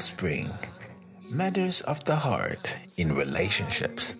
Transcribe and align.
Wellspring 0.00 0.48
Matters 1.28 1.82
of 1.82 2.02
the 2.06 2.16
Heart 2.16 2.74
in 2.96 3.14
Relationships. 3.14 4.16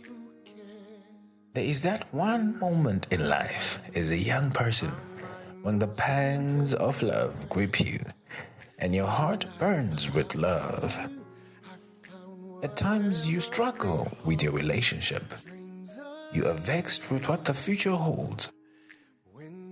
There 1.55 1.65
is 1.65 1.81
that 1.81 2.13
one 2.13 2.61
moment 2.61 3.07
in 3.11 3.27
life 3.27 3.81
as 3.97 4.11
a 4.11 4.19
young 4.19 4.51
person 4.51 4.91
when 5.63 5.79
the 5.79 5.89
pangs 5.89 6.75
of 6.75 7.03
love 7.03 7.49
grip 7.49 7.81
you 7.81 7.99
and 8.79 8.95
your 8.95 9.07
heart 9.07 9.47
burns 9.59 10.13
with 10.13 10.35
love. 10.35 10.99
At 12.63 12.77
times 12.77 13.27
you 13.27 13.41
struggle 13.41 14.19
with 14.23 14.43
your 14.43 14.53
relationship. 14.53 15.33
You 16.35 16.45
are 16.49 16.61
vexed 16.61 17.11
with 17.11 17.27
what 17.27 17.47
the 17.47 17.55
future 17.55 17.97
holds. 17.97 18.53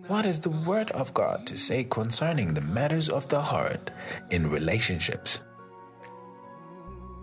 What 0.06 0.24
is 0.24 0.40
the 0.40 0.56
Word 0.66 0.90
of 0.92 1.12
God 1.12 1.46
to 1.48 1.58
say 1.58 1.84
concerning 1.84 2.54
the 2.54 2.62
matters 2.62 3.10
of 3.10 3.28
the 3.28 3.42
heart 3.42 3.90
in 4.30 4.48
relationships? 4.48 5.44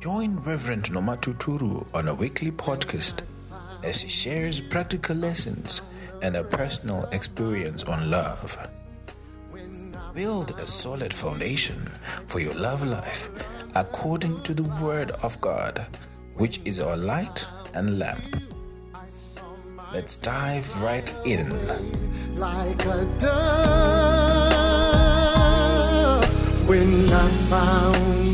Join 0.05 0.37
Reverend 0.41 0.83
Nomatuturu 0.91 1.87
on 1.95 2.07
a 2.07 2.13
weekly 2.13 2.51
podcast 2.51 3.23
as 3.83 4.03
he 4.03 4.09
shares 4.09 4.61
practical 4.61 5.15
lessons 5.15 5.81
and 6.21 6.35
a 6.35 6.43
personal 6.43 7.05
experience 7.11 7.83
on 7.85 8.11
love. 8.11 8.69
Build 10.13 10.51
a 10.59 10.67
solid 10.67 11.11
foundation 11.11 11.89
for 12.27 12.39
your 12.39 12.53
love 12.53 12.85
life 12.85 13.31
according 13.73 14.43
to 14.43 14.53
the 14.53 14.69
Word 14.79 15.09
of 15.23 15.41
God, 15.41 15.87
which 16.35 16.61
is 16.65 16.79
our 16.79 16.95
light 16.95 17.47
and 17.73 17.97
lamp. 17.97 18.43
Let's 19.91 20.17
dive 20.17 20.83
right 20.83 21.11
in. 21.25 21.49
Like 22.35 22.85
a 22.85 23.05
dove, 23.17 23.49
when 26.69 27.09
I 27.11 27.31
found 27.49 28.24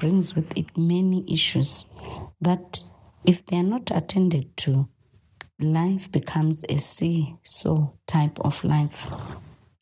brings 0.00 0.34
with 0.34 0.56
it 0.56 0.76
many 0.78 1.24
issues 1.30 1.86
that, 2.40 2.80
if 3.24 3.44
they 3.46 3.58
are 3.58 3.62
not 3.62 3.90
attended 3.90 4.56
to, 4.56 4.88
life 5.60 6.10
becomes 6.10 6.64
a 6.70 6.78
see 6.78 7.36
so 7.42 7.92
type 8.06 8.40
of 8.40 8.64
life. 8.64 9.06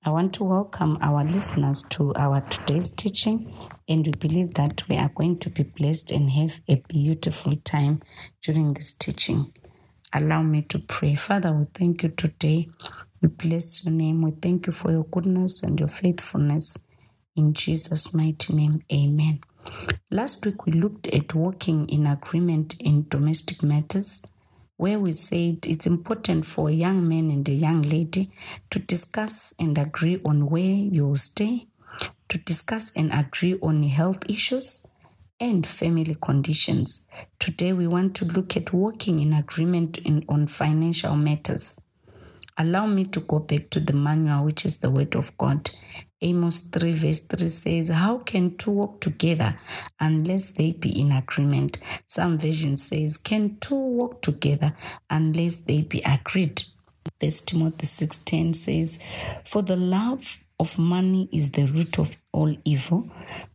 I 0.05 0.11
want 0.11 0.35
to 0.35 0.45
welcome 0.45 0.99
our 1.01 1.23
listeners 1.25 1.85
to 1.91 2.13
our 2.17 2.41
today's 2.41 2.91
teaching, 2.91 3.53
and 3.89 4.07
we 4.07 4.13
believe 4.13 4.55
that 4.55 4.83
we 4.89 4.97
are 4.97 5.11
going 5.15 5.39
to 5.39 5.51
be 5.51 5.63
blessed 5.63 6.11
and 6.11 6.31
have 6.31 6.61
a 6.69 6.83
beautiful 6.89 7.55
time 7.57 8.01
during 8.43 8.75
this 8.75 8.93
teaching. 8.93 9.53
Allow 10.13 10.43
me 10.43 10.63
to 10.63 10.81
pray. 10.81 11.15
Father, 11.15 11.53
we 11.53 11.67
thank 11.73 12.03
you 12.03 12.09
today. 12.09 12.69
We 13.23 13.29
bless 13.29 13.85
your 13.85 13.95
name. 13.95 14.23
We 14.23 14.33
thank 14.33 14.67
you 14.67 14.73
for 14.73 14.91
your 14.91 15.05
goodness 15.05 15.63
and 15.63 15.79
your 15.79 15.89
faithfulness. 15.89 16.77
In 17.37 17.53
Jesus' 17.53 18.13
mighty 18.13 18.53
name, 18.53 18.83
amen. 18.93 19.41
Last 20.11 20.45
week 20.45 20.67
we 20.67 20.73
looked 20.73 21.07
at 21.09 21.35
working 21.35 21.89
in 21.89 22.07
agreement 22.07 22.75
in 22.81 23.07
domestic 23.09 23.63
matters 23.63 24.23
where 24.79 24.99
we 24.99 25.11
said 25.11 25.59
it's 25.67 25.87
important 25.87 26.47
for 26.47 26.69
a 26.69 26.73
young 26.73 27.07
man 27.07 27.31
and 27.31 27.47
a 27.49 27.53
young 27.53 27.83
lady 27.83 28.31
to 28.71 28.79
discuss 28.79 29.53
and 29.59 29.77
agree 29.77 30.21
on 30.25 30.49
where 30.49 30.63
you'll 30.63 31.17
stay, 31.17 31.67
to 32.29 32.39
discuss 32.39 32.93
and 32.95 33.13
agree 33.13 33.59
on 33.61 33.83
health 33.83 34.23
issues 34.29 34.87
and 35.41 35.67
family 35.67 36.17
conditions. 36.21 37.05
Today, 37.41 37.73
we 37.73 37.89
want 37.89 38.15
to 38.17 38.25
look 38.25 38.57
at 38.57 38.73
working 38.73 39.19
in 39.19 39.33
agreement 39.33 39.99
in, 39.99 40.25
on 40.29 40.47
financial 40.47 41.17
matters. 41.17 41.81
Allow 42.57 42.87
me 42.87 43.05
to 43.07 43.21
go 43.21 43.41
back 43.41 43.71
to 43.71 43.81
the 43.81 43.93
manual, 43.93 44.45
which 44.45 44.65
is 44.65 44.79
the 44.79 44.91
Word 44.91 45.17
of 45.17 45.37
God. 45.37 45.71
Amos 46.21 46.61
3, 46.61 46.93
verse 46.95 47.21
3 47.21 47.49
says, 47.49 47.89
How 47.89 48.19
can 48.19 48.57
two 48.57 48.73
walk 48.73 49.01
together 49.01 49.57
unless 50.01 50.51
they 50.51 50.73
be 50.73 51.01
in 51.01 51.13
agreement? 51.13 51.79
Some 52.07 52.39
version 52.39 52.77
says, 52.77 53.17
Can 53.17 53.57
two 53.61 53.77
walk 53.77 54.21
together 54.23 54.75
unless 55.09 55.61
they 55.61 55.83
be 55.83 56.03
agreed? 56.05 56.65
First 57.21 57.49
Timothy 57.49 57.87
6:10 57.87 58.55
says, 58.55 58.99
For 59.45 59.63
the 59.63 59.77
love 59.77 60.45
of 60.59 60.79
money 60.79 61.29
is 61.33 61.53
the 61.53 61.67
root 61.67 61.99
of 61.99 62.17
all 62.33 62.57
evil, 62.65 63.11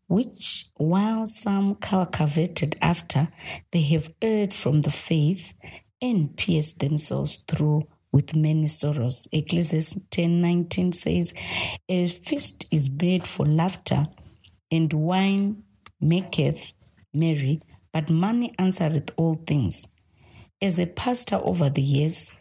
which 0.08 0.68
while 0.76 1.28
some 1.28 1.78
are 1.92 2.06
coveted 2.06 2.78
after, 2.82 3.28
they 3.72 3.82
have 3.82 4.14
erred 4.22 4.54
from 4.54 4.82
the 4.82 4.92
faith 4.92 5.54
and 6.02 6.36
pierced 6.36 6.80
themselves 6.80 7.38
through 7.48 7.88
with 8.14 8.36
many 8.36 8.68
sorrows. 8.68 9.28
Ecclesiastes 9.34 10.00
10:19 10.12 10.94
says, 10.94 11.34
"A 11.90 12.08
feast 12.08 12.66
is 12.72 12.90
made 12.90 13.28
for 13.28 13.46
laughter, 13.46 14.08
and 14.72 14.94
wine 14.94 15.64
maketh 16.00 16.74
merry, 17.14 17.60
but 17.92 18.10
money 18.10 18.54
answereth 18.58 19.10
all 19.18 19.36
things." 19.36 19.88
As 20.62 20.80
a 20.80 20.86
pastor 20.86 21.42
over 21.44 21.70
the 21.70 21.82
years, 21.82 22.32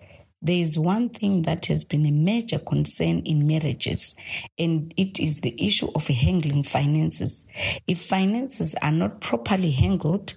there 0.44 0.56
is 0.56 0.78
one 0.78 1.08
thing 1.08 1.42
that 1.42 1.66
has 1.66 1.84
been 1.84 2.04
a 2.04 2.10
major 2.10 2.58
concern 2.58 3.20
in 3.20 3.46
marriages, 3.46 4.16
and 4.58 4.92
it 4.96 5.18
is 5.20 5.40
the 5.40 5.54
issue 5.56 5.88
of 5.94 6.06
handling 6.08 6.64
finances. 6.64 7.46
If 7.86 8.00
finances 8.00 8.74
are 8.82 8.92
not 8.92 9.20
properly 9.20 9.70
handled, 9.70 10.34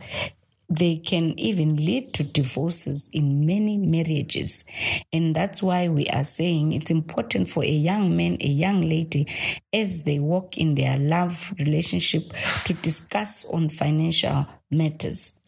they 0.69 0.97
can 0.97 1.37
even 1.39 1.75
lead 1.75 2.13
to 2.13 2.23
divorces 2.23 3.09
in 3.13 3.45
many 3.45 3.77
marriages. 3.77 4.65
And 5.13 5.35
that's 5.35 5.61
why 5.61 5.87
we 5.87 6.07
are 6.07 6.23
saying 6.23 6.73
it's 6.73 6.91
important 6.91 7.49
for 7.49 7.63
a 7.63 7.71
young 7.71 8.15
man, 8.15 8.37
a 8.41 8.47
young 8.47 8.81
lady, 8.81 9.27
as 9.71 10.03
they 10.03 10.19
walk 10.19 10.57
in 10.57 10.75
their 10.75 10.97
love 10.97 11.53
relationship 11.59 12.23
to 12.65 12.73
discuss 12.73 13.45
on 13.45 13.69
financial 13.69 14.47
matters. 14.71 15.39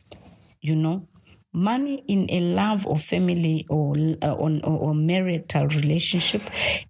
You 0.61 0.75
know, 0.75 1.07
money 1.53 2.03
in 2.07 2.27
a 2.29 2.39
love 2.39 2.85
or 2.85 2.97
family 2.97 3.65
or, 3.69 3.95
uh, 4.21 4.35
on, 4.35 4.61
or, 4.63 4.77
or 4.79 4.95
marital 4.95 5.67
relationship 5.67 6.41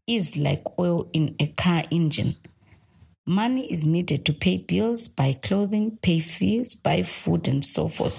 is 0.05 0.37
like 0.37 0.63
oil 0.79 1.09
in 1.13 1.35
a 1.39 1.47
car 1.47 1.83
engine 1.91 2.35
Money 3.29 3.69
is 3.69 3.83
needed 3.83 4.25
to 4.25 4.31
pay 4.31 4.57
bills, 4.57 5.09
buy 5.09 5.33
clothing, 5.33 5.97
pay 6.01 6.17
fees, 6.17 6.73
buy 6.73 7.03
food, 7.03 7.49
and 7.49 7.65
so 7.65 7.89
forth. 7.89 8.17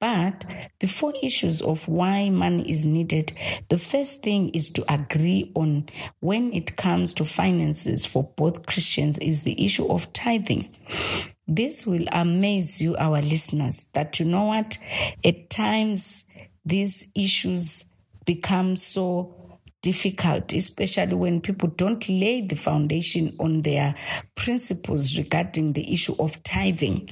But 0.00 0.44
before 0.80 1.14
issues 1.22 1.62
of 1.62 1.86
why 1.86 2.30
money 2.30 2.68
is 2.68 2.84
needed, 2.84 3.32
the 3.68 3.78
first 3.78 4.24
thing 4.24 4.48
is 4.48 4.68
to 4.70 4.92
agree 4.92 5.52
on 5.54 5.86
when 6.18 6.52
it 6.52 6.76
comes 6.76 7.14
to 7.14 7.24
finances 7.24 8.04
for 8.06 8.24
both 8.36 8.66
Christians 8.66 9.18
is 9.18 9.44
the 9.44 9.64
issue 9.64 9.86
of 9.86 10.12
tithing. 10.12 10.74
This 11.46 11.86
will 11.86 12.06
amaze 12.10 12.82
you, 12.82 12.96
our 12.96 13.20
listeners, 13.22 13.86
that 13.94 14.18
you 14.18 14.26
know 14.26 14.46
what? 14.46 14.78
At 15.24 15.48
times, 15.50 16.26
these 16.64 17.06
issues 17.14 17.84
become 18.24 18.74
so 18.74 19.39
difficult, 19.82 20.52
especially 20.52 21.14
when 21.14 21.40
people 21.40 21.68
don't 21.68 22.08
lay 22.08 22.42
the 22.42 22.56
foundation 22.56 23.34
on 23.38 23.62
their 23.62 23.94
principles 24.34 25.16
regarding 25.16 25.72
the 25.72 25.92
issue 25.92 26.14
of 26.18 26.42
tithing. 26.42 27.10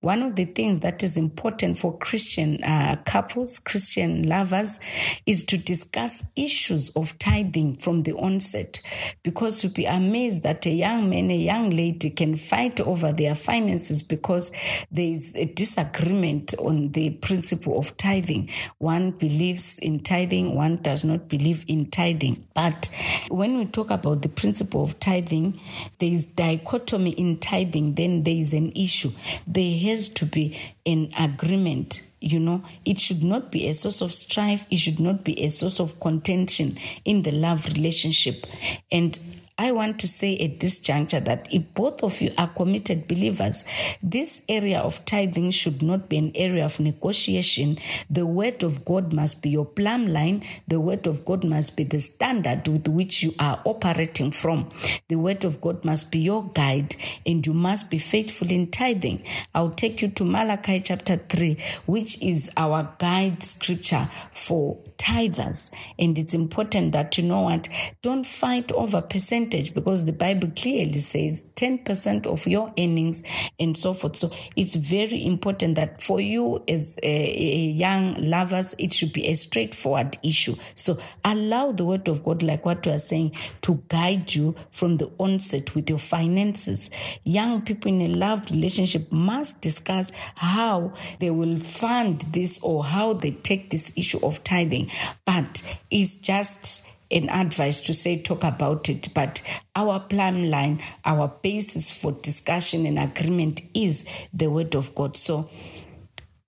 One 0.00 0.22
of 0.22 0.36
the 0.36 0.44
things 0.44 0.78
that 0.80 1.02
is 1.02 1.16
important 1.16 1.76
for 1.76 1.98
Christian 1.98 2.62
uh, 2.62 2.98
couples, 3.04 3.58
Christian 3.58 4.28
lovers, 4.28 4.78
is 5.26 5.42
to 5.46 5.58
discuss 5.58 6.24
issues 6.36 6.90
of 6.90 7.18
tithing 7.18 7.78
from 7.78 8.04
the 8.04 8.12
onset. 8.12 8.80
Because 9.24 9.64
you'll 9.64 9.72
be 9.72 9.86
amazed 9.86 10.44
that 10.44 10.64
a 10.66 10.70
young 10.70 11.10
man, 11.10 11.32
a 11.32 11.36
young 11.36 11.70
lady 11.70 12.10
can 12.10 12.36
fight 12.36 12.80
over 12.80 13.12
their 13.12 13.34
finances 13.34 14.04
because 14.04 14.52
there 14.92 15.10
is 15.10 15.34
a 15.34 15.46
disagreement 15.46 16.54
on 16.60 16.92
the 16.92 17.10
principle 17.10 17.76
of 17.76 17.96
tithing. 17.96 18.50
One 18.78 19.10
believes 19.10 19.80
in 19.80 19.98
tithing, 19.98 20.54
one 20.54 20.76
does 20.76 21.02
not 21.02 21.28
believe 21.28 21.64
in 21.66 21.90
tithing. 21.90 22.46
But 22.54 22.88
when 23.30 23.58
we 23.58 23.64
talk 23.64 23.90
about 23.90 24.22
the 24.22 24.28
principle 24.28 24.84
of 24.84 25.00
tithing, 25.00 25.58
there 25.98 26.12
is 26.12 26.24
dichotomy 26.24 27.10
in 27.10 27.38
tithing, 27.38 27.96
then 27.96 28.22
there 28.22 28.36
is 28.36 28.52
an 28.52 28.70
issue. 28.76 29.10
There 29.44 29.87
has 29.88 30.08
to 30.10 30.26
be 30.26 30.58
an 30.86 31.10
agreement. 31.18 32.10
You 32.20 32.40
know, 32.40 32.64
it 32.84 32.98
should 32.98 33.22
not 33.22 33.52
be 33.52 33.68
a 33.68 33.74
source 33.74 34.00
of 34.00 34.12
strife, 34.12 34.66
it 34.70 34.76
should 34.76 35.00
not 35.00 35.24
be 35.24 35.40
a 35.42 35.48
source 35.48 35.80
of 35.80 36.00
contention 36.00 36.76
in 37.04 37.22
the 37.22 37.30
love 37.30 37.66
relationship. 37.66 38.46
And 38.90 39.18
I 39.60 39.72
want 39.72 39.98
to 40.00 40.06
say 40.06 40.38
at 40.38 40.60
this 40.60 40.78
juncture 40.78 41.18
that 41.18 41.52
if 41.52 41.74
both 41.74 42.04
of 42.04 42.20
you 42.22 42.30
are 42.38 42.46
committed 42.46 43.08
believers, 43.08 43.64
this 44.00 44.42
area 44.48 44.78
of 44.78 45.04
tithing 45.04 45.50
should 45.50 45.82
not 45.82 46.08
be 46.08 46.16
an 46.18 46.30
area 46.36 46.64
of 46.64 46.78
negotiation. 46.78 47.78
The 48.08 48.24
word 48.24 48.62
of 48.62 48.84
God 48.84 49.12
must 49.12 49.42
be 49.42 49.50
your 49.50 49.64
plumb 49.64 50.06
line. 50.06 50.44
The 50.68 50.78
word 50.78 51.08
of 51.08 51.24
God 51.24 51.42
must 51.42 51.76
be 51.76 51.82
the 51.82 51.98
standard 51.98 52.68
with 52.68 52.86
which 52.86 53.24
you 53.24 53.34
are 53.40 53.60
operating 53.64 54.30
from. 54.30 54.70
The 55.08 55.16
word 55.16 55.42
of 55.42 55.60
God 55.60 55.84
must 55.84 56.12
be 56.12 56.20
your 56.20 56.48
guide 56.50 56.94
and 57.26 57.44
you 57.44 57.52
must 57.52 57.90
be 57.90 57.98
faithful 57.98 58.52
in 58.52 58.70
tithing. 58.70 59.24
I'll 59.56 59.70
take 59.70 60.02
you 60.02 60.08
to 60.08 60.24
Malachi 60.24 60.78
chapter 60.78 61.16
3, 61.16 61.56
which 61.86 62.22
is 62.22 62.48
our 62.56 62.94
guide 63.00 63.42
scripture 63.42 64.08
for 64.30 64.78
tithers. 64.98 65.74
And 65.98 66.18
it's 66.18 66.34
important 66.34 66.92
that 66.92 67.16
you 67.18 67.24
know 67.24 67.42
what, 67.42 67.68
don't 68.02 68.26
fight 68.26 68.70
over 68.72 69.00
percentage 69.00 69.47
because 69.74 70.04
the 70.04 70.12
Bible 70.12 70.50
clearly 70.56 70.98
says 70.98 71.48
10% 71.56 72.26
of 72.26 72.46
your 72.46 72.72
earnings 72.78 73.22
and 73.58 73.76
so 73.76 73.94
forth. 73.94 74.16
So 74.16 74.30
it's 74.56 74.76
very 74.76 75.24
important 75.24 75.74
that 75.76 76.02
for 76.02 76.20
you 76.20 76.62
as 76.68 76.98
a, 77.02 77.06
a 77.06 77.58
young 77.70 78.14
lovers, 78.22 78.74
it 78.78 78.92
should 78.92 79.12
be 79.12 79.26
a 79.26 79.34
straightforward 79.34 80.16
issue. 80.22 80.54
So 80.74 80.98
allow 81.24 81.72
the 81.72 81.84
word 81.84 82.08
of 82.08 82.24
God, 82.24 82.42
like 82.42 82.64
what 82.64 82.84
we 82.86 82.92
are 82.92 82.98
saying, 82.98 83.34
to 83.62 83.82
guide 83.88 84.34
you 84.34 84.54
from 84.70 84.96
the 84.98 85.10
onset 85.18 85.74
with 85.74 85.88
your 85.88 85.98
finances. 85.98 86.90
Young 87.24 87.62
people 87.62 87.90
in 87.90 88.00
a 88.02 88.08
love 88.08 88.50
relationship 88.50 89.10
must 89.10 89.62
discuss 89.62 90.12
how 90.36 90.92
they 91.20 91.30
will 91.30 91.56
fund 91.56 92.20
this 92.32 92.62
or 92.62 92.84
how 92.84 93.12
they 93.12 93.30
take 93.30 93.70
this 93.70 93.92
issue 93.96 94.18
of 94.24 94.42
tithing. 94.44 94.90
But 95.24 95.62
it's 95.90 96.16
just 96.16 96.88
an 97.10 97.28
advice 97.30 97.80
to 97.80 97.94
say 97.94 98.20
talk 98.20 98.44
about 98.44 98.88
it 98.88 99.08
but 99.14 99.40
our 99.74 100.00
plumb 100.00 100.50
line 100.50 100.80
our 101.04 101.28
basis 101.42 101.90
for 101.90 102.12
discussion 102.12 102.86
and 102.86 102.98
agreement 102.98 103.60
is 103.74 104.04
the 104.32 104.48
word 104.48 104.74
of 104.74 104.94
god 104.94 105.16
so 105.16 105.48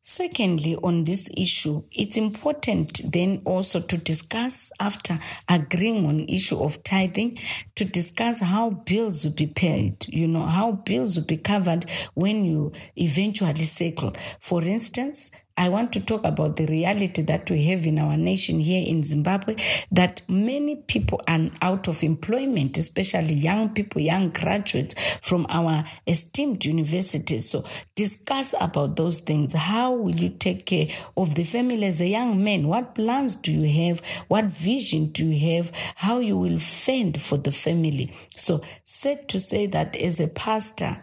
Secondly, 0.02 0.76
on 0.82 1.04
this 1.04 1.28
issue, 1.36 1.82
it's 1.92 2.16
important 2.16 3.12
then 3.12 3.38
also 3.44 3.80
to 3.80 3.98
discuss 3.98 4.72
after 4.80 5.18
agreeing 5.46 6.06
on 6.06 6.20
issue 6.20 6.58
of 6.58 6.82
tithing, 6.82 7.38
to 7.74 7.84
discuss 7.84 8.40
how 8.40 8.70
bills 8.70 9.24
will 9.24 9.34
be 9.34 9.46
paid, 9.46 10.06
you 10.08 10.26
know, 10.26 10.46
how 10.46 10.72
bills 10.72 11.16
will 11.16 11.26
be 11.26 11.36
covered 11.36 11.84
when 12.14 12.44
you 12.46 12.72
eventually 12.96 13.64
settle. 13.64 14.12
For 14.40 14.62
instance, 14.62 15.32
I 15.60 15.68
want 15.68 15.92
to 15.92 16.00
talk 16.00 16.24
about 16.24 16.56
the 16.56 16.64
reality 16.64 17.20
that 17.20 17.50
we 17.50 17.64
have 17.64 17.86
in 17.86 17.98
our 17.98 18.16
nation 18.16 18.60
here 18.60 18.82
in 18.82 19.02
Zimbabwe 19.02 19.56
that 19.92 20.22
many 20.26 20.76
people 20.76 21.20
are 21.28 21.50
out 21.60 21.86
of 21.86 22.02
employment, 22.02 22.78
especially 22.78 23.34
young 23.34 23.68
people, 23.68 24.00
young 24.00 24.30
graduates 24.30 24.94
from 25.20 25.46
our 25.50 25.84
esteemed 26.06 26.64
universities. 26.64 27.50
So 27.50 27.66
discuss 27.94 28.54
about 28.58 28.96
those 28.96 29.18
things. 29.18 29.52
How 29.52 29.92
will 29.92 30.16
you 30.16 30.30
take 30.30 30.64
care 30.64 30.86
of 31.14 31.34
the 31.34 31.44
family 31.44 31.84
as 31.84 32.00
a 32.00 32.08
young 32.08 32.42
man? 32.42 32.66
What 32.66 32.94
plans 32.94 33.36
do 33.36 33.52
you 33.52 33.68
have? 33.84 34.00
What 34.28 34.46
vision 34.46 35.08
do 35.08 35.26
you 35.26 35.56
have? 35.56 35.72
How 35.96 36.20
you 36.20 36.38
will 36.38 36.58
fend 36.58 37.20
for 37.20 37.36
the 37.36 37.52
family? 37.52 38.10
So 38.34 38.62
said 38.84 39.28
to 39.28 39.38
say 39.38 39.66
that 39.66 39.94
as 39.96 40.20
a 40.20 40.28
pastor, 40.28 41.02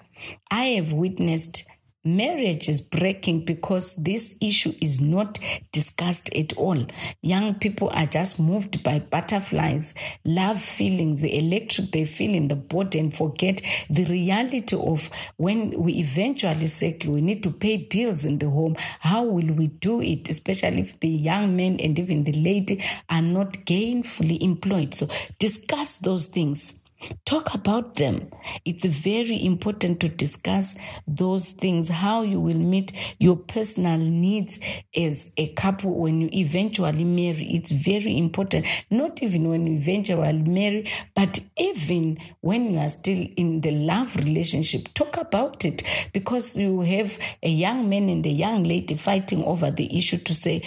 I 0.49 0.63
have 0.77 0.93
witnessed 0.93 1.69
marriage 2.03 2.69
is 2.69 2.81
breaking 2.81 3.45
because 3.45 3.95
this 3.95 4.35
issue 4.41 4.73
is 4.81 5.01
not 5.01 5.39
discussed 5.71 6.33
at 6.35 6.53
all. 6.53 6.85
Young 7.21 7.55
people 7.55 7.89
are 7.93 8.05
just 8.05 8.39
moved 8.39 8.83
by 8.83 8.99
butterflies, 8.99 9.93
love 10.23 10.61
feelings, 10.61 11.21
the 11.21 11.37
electric 11.37 11.91
they 11.91 12.05
feel 12.05 12.33
in 12.33 12.47
the 12.47 12.55
body, 12.55 12.99
and 12.99 13.13
forget 13.13 13.61
the 13.89 14.05
reality 14.05 14.75
of 14.75 15.09
when 15.37 15.71
we 15.81 15.93
eventually 15.93 16.65
settle, 16.67 17.13
we 17.13 17.21
need 17.21 17.43
to 17.43 17.51
pay 17.51 17.77
bills 17.77 18.25
in 18.25 18.37
the 18.37 18.49
home. 18.49 18.75
How 18.99 19.23
will 19.23 19.53
we 19.53 19.67
do 19.67 20.01
it, 20.01 20.29
especially 20.29 20.81
if 20.81 20.99
the 20.99 21.09
young 21.09 21.55
men 21.55 21.79
and 21.79 21.97
even 21.97 22.23
the 22.23 22.33
lady 22.33 22.83
are 23.09 23.21
not 23.21 23.53
gainfully 23.65 24.41
employed? 24.41 24.93
So 24.93 25.07
discuss 25.39 25.97
those 25.97 26.25
things 26.25 26.81
Talk 27.25 27.53
about 27.53 27.95
them. 27.95 28.29
It's 28.65 28.85
very 28.85 29.43
important 29.43 29.99
to 29.99 30.09
discuss 30.09 30.75
those 31.07 31.51
things, 31.51 31.89
how 31.89 32.21
you 32.21 32.39
will 32.39 32.57
meet 32.57 32.91
your 33.19 33.35
personal 33.35 33.97
needs 33.97 34.59
as 34.95 35.31
a 35.37 35.49
couple 35.49 35.93
when 35.99 36.21
you 36.21 36.29
eventually 36.33 37.03
marry. 37.03 37.51
It's 37.53 37.71
very 37.71 38.17
important, 38.17 38.65
not 38.89 39.21
even 39.21 39.49
when 39.49 39.67
you 39.67 39.77
eventually 39.77 40.33
marry, 40.33 40.89
but 41.15 41.39
even 41.57 42.17
when 42.41 42.73
you 42.73 42.79
are 42.79 42.89
still 42.89 43.27
in 43.35 43.61
the 43.61 43.71
love 43.71 44.15
relationship. 44.15 44.93
Talk 44.93 45.17
about 45.17 45.65
it 45.65 45.83
because 46.13 46.57
you 46.57 46.81
have 46.81 47.19
a 47.43 47.49
young 47.49 47.89
man 47.89 48.09
and 48.09 48.25
a 48.25 48.29
young 48.29 48.63
lady 48.63 48.95
fighting 48.95 49.43
over 49.43 49.69
the 49.69 49.95
issue 49.95 50.17
to 50.17 50.33
say, 50.33 50.63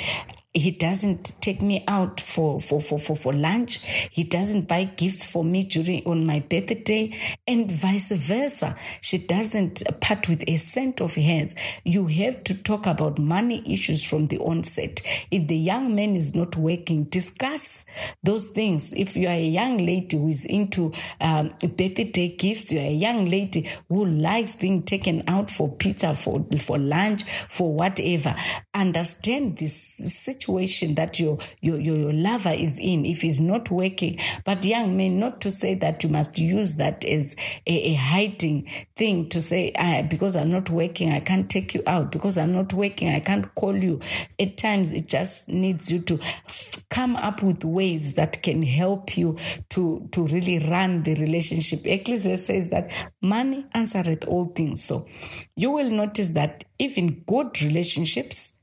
he 0.52 0.72
doesn't 0.72 1.40
take 1.40 1.62
me 1.62 1.84
out 1.86 2.20
for, 2.20 2.60
for, 2.60 2.80
for, 2.80 2.98
for, 2.98 3.14
for 3.14 3.32
lunch. 3.32 3.78
He 4.10 4.24
doesn't 4.24 4.66
buy 4.66 4.84
gifts 4.84 5.22
for 5.22 5.44
me 5.44 5.62
during 5.62 6.04
on 6.04 6.26
my 6.26 6.40
birthday 6.40 7.16
and 7.46 7.70
vice 7.70 8.10
versa. 8.10 8.76
She 9.00 9.18
doesn't 9.18 9.84
part 10.00 10.28
with 10.28 10.42
a 10.48 10.56
cent 10.56 11.00
of 11.00 11.14
hers. 11.14 11.54
You 11.84 12.08
have 12.08 12.42
to 12.44 12.62
talk 12.64 12.86
about 12.86 13.20
money 13.20 13.62
issues 13.64 14.02
from 14.02 14.26
the 14.26 14.38
onset. 14.38 15.00
If 15.30 15.46
the 15.46 15.56
young 15.56 15.94
man 15.94 16.16
is 16.16 16.34
not 16.34 16.56
working, 16.56 17.04
discuss 17.04 17.86
those 18.24 18.48
things. 18.48 18.92
If 18.92 19.16
you 19.16 19.28
are 19.28 19.34
a 19.34 19.46
young 19.46 19.78
lady 19.78 20.16
who 20.16 20.28
is 20.28 20.44
into 20.44 20.92
um, 21.20 21.54
birthday 21.60 22.34
gifts, 22.36 22.72
you 22.72 22.80
are 22.80 22.86
a 22.86 22.92
young 22.92 23.26
lady 23.26 23.70
who 23.88 24.04
likes 24.04 24.56
being 24.56 24.82
taken 24.82 25.22
out 25.28 25.48
for 25.48 25.70
pizza, 25.76 26.12
for, 26.12 26.44
for 26.58 26.76
lunch, 26.76 27.22
for 27.48 27.72
whatever. 27.72 28.34
Understand 28.74 29.58
this 29.58 29.76
situation 29.76 30.39
situation 30.40 30.94
that 30.94 31.20
your, 31.20 31.38
your, 31.60 31.78
your, 31.78 32.12
lover 32.12 32.50
is 32.50 32.78
in, 32.78 33.04
if 33.04 33.22
he's 33.22 33.40
not 33.40 33.70
working. 33.70 34.18
But 34.44 34.64
young 34.64 34.96
men, 34.96 35.20
not 35.20 35.40
to 35.42 35.50
say 35.50 35.74
that 35.76 36.02
you 36.02 36.10
must 36.10 36.38
use 36.38 36.76
that 36.76 37.04
as 37.04 37.36
a, 37.66 37.90
a 37.90 37.94
hiding 37.94 38.68
thing 38.96 39.28
to 39.28 39.40
say, 39.40 39.72
ah, 39.78 40.02
because 40.02 40.36
I'm 40.36 40.50
not 40.50 40.70
working, 40.70 41.12
I 41.12 41.20
can't 41.20 41.48
take 41.48 41.74
you 41.74 41.82
out. 41.86 42.10
Because 42.10 42.38
I'm 42.38 42.52
not 42.52 42.72
working, 42.72 43.14
I 43.14 43.20
can't 43.20 43.54
call 43.54 43.76
you. 43.76 44.00
At 44.38 44.56
times, 44.56 44.92
it 44.92 45.06
just 45.06 45.48
needs 45.48 45.90
you 45.90 46.00
to 46.00 46.14
f- 46.46 46.82
come 46.88 47.16
up 47.16 47.42
with 47.42 47.64
ways 47.64 48.14
that 48.14 48.42
can 48.42 48.62
help 48.62 49.16
you 49.16 49.36
to, 49.70 50.08
to 50.12 50.26
really 50.28 50.58
run 50.58 51.02
the 51.02 51.14
relationship. 51.16 51.80
Ecclesiastes 51.84 52.46
says 52.46 52.70
that 52.70 52.90
money 53.20 53.66
answereth 53.74 54.26
all 54.26 54.46
things. 54.46 54.82
So 54.82 55.06
you 55.54 55.70
will 55.70 55.90
notice 55.90 56.32
that 56.32 56.64
even 56.78 57.22
good 57.26 57.60
relationships, 57.62 58.59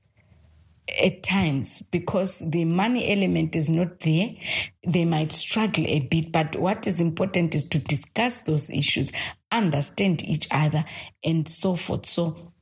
at 1.03 1.23
times 1.23 1.81
because 1.81 2.39
the 2.49 2.65
money 2.65 3.11
element 3.11 3.55
is 3.55 3.69
not 3.69 3.99
there 3.99 4.29
they 4.87 5.05
might 5.05 5.31
struggle 5.31 5.85
a 5.85 5.99
bit. 5.99 6.31
But 6.31 6.55
what 6.55 6.87
is 6.87 7.01
important 7.01 7.53
is 7.53 7.67
to 7.69 7.79
discuss 7.79 8.41
those 8.41 8.69
issues 8.69 9.11
understand 9.51 10.23
each 10.23 10.47
other 10.51 10.85
and 11.23 11.47
so 11.47 11.75
forth. 11.75 12.05
So 12.05 12.53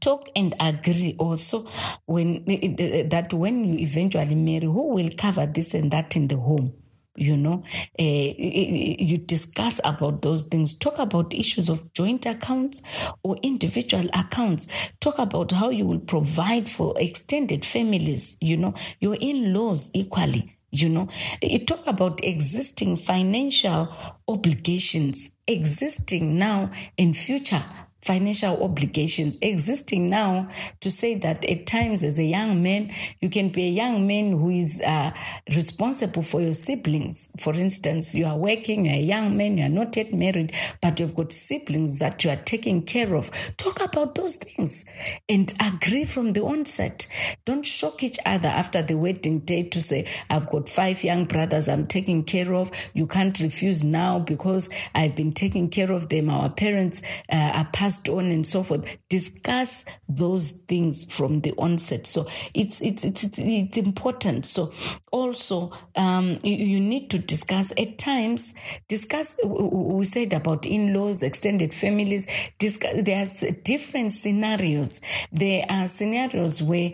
talk 0.00 0.28
and 0.36 0.54
agree 0.60 1.16
also 1.18 1.66
when 2.06 2.44
that 2.44 3.32
when 3.32 3.64
you 3.64 3.78
eventually 3.80 4.34
marry 4.34 4.66
who 4.66 4.88
will 4.88 5.10
cover 5.16 5.46
this 5.46 5.74
and 5.74 5.90
that 5.90 6.16
in 6.16 6.28
the 6.28 6.36
home 6.36 6.72
you 7.20 7.36
know 7.36 7.62
uh, 7.98 8.02
you 8.02 9.18
discuss 9.18 9.80
about 9.84 10.22
those 10.22 10.44
things. 10.44 10.76
Talk 10.76 10.98
about 10.98 11.34
issues 11.34 11.68
of 11.68 11.92
joint 11.92 12.26
accounts 12.26 12.82
or 13.22 13.36
individual 13.42 14.08
accounts. 14.14 14.66
Talk 15.00 15.18
about 15.18 15.52
how 15.52 15.70
you 15.70 15.86
will 15.86 16.00
provide 16.00 16.68
for 16.68 16.94
extended 16.98 17.64
families 17.64 18.36
you 18.40 18.56
know 18.56 18.74
your 19.00 19.16
in-laws 19.20 19.90
equally 19.94 20.56
you 20.72 20.88
know. 20.88 21.08
You 21.42 21.64
talk 21.64 21.84
about 21.86 22.22
existing 22.24 22.96
financial 22.96 23.88
obligations 24.28 25.30
existing 25.46 26.38
now 26.38 26.70
and 26.96 27.16
future 27.16 27.62
financial 28.02 28.62
obligations 28.62 29.38
existing 29.42 30.08
now 30.08 30.48
to 30.80 30.90
say 30.90 31.14
that 31.14 31.44
at 31.44 31.66
times 31.66 32.02
as 32.02 32.18
a 32.18 32.24
young 32.24 32.62
man 32.62 32.90
you 33.20 33.28
can 33.28 33.50
be 33.50 33.66
a 33.66 33.70
young 33.70 34.06
man 34.06 34.32
who 34.32 34.50
is 34.50 34.82
uh, 34.86 35.10
responsible 35.54 36.22
for 36.22 36.40
your 36.40 36.54
siblings. 36.54 37.30
For 37.38 37.54
instance 37.54 38.14
you 38.14 38.26
are 38.26 38.36
working 38.36 38.86
you're 38.86 38.94
a 38.94 39.00
young 39.00 39.36
man 39.36 39.58
you're 39.58 39.68
not 39.68 39.96
yet 39.96 40.12
married 40.14 40.54
but 40.80 40.98
you've 40.98 41.14
got 41.14 41.32
siblings 41.32 41.98
that 41.98 42.24
you 42.24 42.30
are 42.30 42.36
taking 42.36 42.82
care 42.82 43.14
of. 43.14 43.30
Talk 43.56 43.82
about 43.82 44.14
those 44.14 44.36
things 44.36 44.84
and 45.28 45.52
agree 45.60 46.04
from 46.04 46.32
the 46.32 46.42
onset. 46.42 47.06
Don't 47.44 47.66
shock 47.66 48.02
each 48.02 48.18
other 48.24 48.48
after 48.48 48.80
the 48.82 48.96
wedding 48.96 49.40
day 49.40 49.64
to 49.64 49.80
say 49.80 50.06
i've 50.30 50.48
got 50.48 50.68
five 50.68 51.02
young 51.04 51.24
brothers 51.24 51.68
i'm 51.68 51.86
taking 51.86 52.24
care 52.24 52.54
of. 52.54 52.70
You 52.94 53.06
can't 53.06 53.38
refuse 53.40 53.84
now 53.84 54.18
because 54.18 54.70
i've 54.94 55.14
been 55.14 55.32
taking 55.32 55.68
care 55.68 55.92
of 55.92 56.08
them. 56.08 56.30
Our 56.30 56.48
parents 56.48 57.02
uh, 57.30 57.52
are 57.54 57.68
passed 57.90 58.08
on 58.08 58.26
and 58.26 58.46
so 58.46 58.62
forth. 58.62 58.86
Discuss 59.08 59.84
those 60.08 60.50
things 60.50 61.04
from 61.04 61.40
the 61.40 61.52
onset. 61.52 62.06
So 62.06 62.26
it's 62.54 62.80
it's 62.80 63.04
it's 63.04 63.24
it's, 63.38 63.78
important. 63.78 64.46
So 64.46 64.72
also 65.10 65.72
um, 65.96 66.38
you, 66.42 66.54
you 66.54 66.80
need 66.80 67.10
to 67.10 67.18
discuss 67.18 67.72
at 67.76 67.98
times. 67.98 68.54
Discuss. 68.88 69.38
We 69.44 70.04
said 70.04 70.32
about 70.32 70.66
in-laws, 70.66 71.22
extended 71.22 71.74
families. 71.74 72.26
Discuss. 72.58 73.02
There's 73.02 73.40
different 73.64 74.12
scenarios. 74.12 75.00
There 75.32 75.64
are 75.68 75.88
scenarios 75.88 76.62
where 76.62 76.92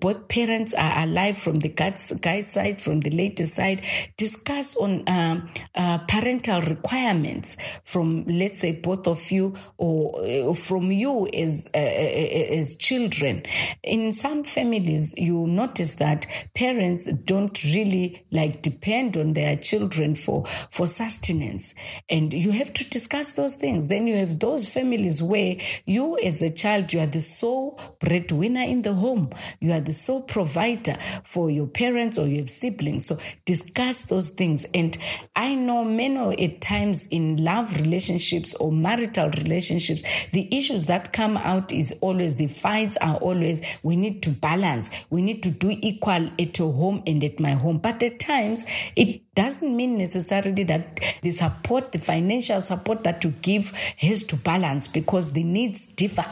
both 0.00 0.28
parents 0.28 0.72
are 0.74 1.04
alive 1.04 1.36
from 1.36 1.58
the 1.58 1.68
guy's 1.68 2.50
side, 2.50 2.80
from 2.80 3.00
the 3.00 3.10
lady's 3.10 3.52
side. 3.52 3.84
Discuss 4.16 4.76
on 4.76 5.02
um, 5.08 5.48
uh, 5.74 5.98
parental 6.08 6.62
requirements 6.62 7.56
from, 7.84 8.24
let's 8.24 8.60
say, 8.60 8.72
both 8.72 9.06
of 9.06 9.30
you 9.30 9.54
or 9.76 10.05
uh, 10.10 10.54
from 10.54 10.90
you 10.90 11.28
as 11.28 11.68
uh, 11.74 11.78
uh, 11.78 11.80
as 11.80 12.76
children. 12.76 13.42
In 13.82 14.12
some 14.12 14.44
families, 14.44 15.14
you 15.16 15.46
notice 15.46 15.94
that 15.94 16.26
parents 16.54 17.10
don't 17.12 17.62
really 17.64 18.24
like 18.30 18.62
depend 18.62 19.16
on 19.16 19.34
their 19.34 19.56
children 19.56 20.14
for 20.14 20.44
for 20.70 20.86
sustenance, 20.86 21.74
and 22.08 22.32
you 22.32 22.50
have 22.52 22.72
to 22.72 22.88
discuss 22.90 23.32
those 23.32 23.54
things. 23.54 23.88
Then 23.88 24.06
you 24.06 24.16
have 24.16 24.38
those 24.38 24.68
families 24.68 25.22
where 25.22 25.56
you, 25.84 26.18
as 26.18 26.42
a 26.42 26.50
child, 26.50 26.92
you 26.92 27.00
are 27.00 27.06
the 27.06 27.20
sole 27.20 27.80
breadwinner 28.00 28.62
in 28.62 28.82
the 28.82 28.94
home. 28.94 29.30
You 29.60 29.72
are 29.72 29.80
the 29.80 29.92
sole 29.92 30.22
provider 30.22 30.96
for 31.24 31.50
your 31.50 31.66
parents 31.66 32.18
or 32.18 32.26
your 32.26 32.46
siblings. 32.46 33.06
So 33.06 33.18
discuss 33.44 34.02
those 34.02 34.30
things. 34.30 34.64
And 34.74 34.96
I 35.34 35.54
know 35.54 35.84
many 35.84 36.16
at 36.44 36.60
times 36.60 37.06
in 37.08 37.42
love 37.42 37.76
relationships 37.80 38.54
or 38.54 38.72
marital 38.72 39.30
relationships, 39.30 39.95
the 40.32 40.48
issues 40.56 40.86
that 40.86 41.12
come 41.12 41.36
out 41.36 41.72
is 41.72 41.96
always 42.00 42.36
the 42.36 42.46
fights 42.46 42.96
are 42.98 43.16
always 43.16 43.62
we 43.82 43.96
need 43.96 44.22
to 44.24 44.30
balance. 44.30 44.90
We 45.10 45.22
need 45.22 45.42
to 45.44 45.50
do 45.50 45.70
equal 45.70 46.30
at 46.38 46.58
your 46.58 46.72
home 46.72 47.02
and 47.06 47.22
at 47.22 47.40
my 47.40 47.52
home. 47.52 47.78
But 47.78 48.02
at 48.02 48.18
times 48.18 48.66
it 48.94 49.22
doesn't 49.34 49.76
mean 49.76 49.98
necessarily 49.98 50.64
that 50.64 51.00
the 51.22 51.30
support, 51.30 51.92
the 51.92 51.98
financial 51.98 52.60
support 52.60 53.04
that 53.04 53.22
you 53.24 53.30
give 53.42 53.70
has 53.98 54.22
to 54.24 54.36
balance 54.36 54.88
because 54.88 55.32
the 55.32 55.42
needs 55.42 55.86
differ. 55.86 56.24